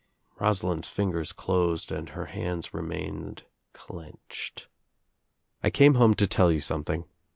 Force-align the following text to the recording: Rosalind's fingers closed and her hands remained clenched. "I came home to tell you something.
Rosalind's 0.39 0.87
fingers 0.87 1.31
closed 1.31 1.91
and 1.91 2.09
her 2.09 2.25
hands 2.25 2.73
remained 2.73 3.43
clenched. 3.73 4.67
"I 5.61 5.69
came 5.69 5.93
home 5.93 6.15
to 6.15 6.25
tell 6.25 6.51
you 6.51 6.59
something. 6.59 7.05